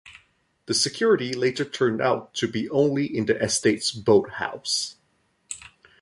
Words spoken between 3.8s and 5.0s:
boat house.